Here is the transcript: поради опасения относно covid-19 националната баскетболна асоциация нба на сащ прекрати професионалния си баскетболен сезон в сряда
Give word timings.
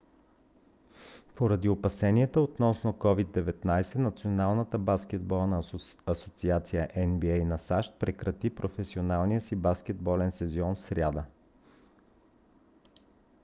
поради 1.35 1.69
опасения 1.69 2.29
относно 2.39 2.91
covid-19 2.93 3.95
националната 3.95 4.79
баскетболна 4.79 5.61
асоциация 6.07 6.89
нба 6.97 7.45
на 7.45 7.57
сащ 7.59 7.99
прекрати 7.99 8.49
професионалния 8.55 9.41
си 9.41 9.55
баскетболен 9.55 10.31
сезон 10.31 10.75
в 10.75 10.79
сряда 10.79 11.25